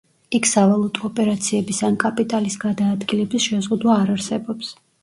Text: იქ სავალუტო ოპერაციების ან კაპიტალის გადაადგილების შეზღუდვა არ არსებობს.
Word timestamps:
იქ 0.37 0.47
სავალუტო 0.51 1.03
ოპერაციების 1.09 1.83
ან 1.91 1.99
კაპიტალის 2.07 2.59
გადაადგილების 2.67 3.49
შეზღუდვა 3.51 4.01
არ 4.03 4.17
არსებობს. 4.19 4.79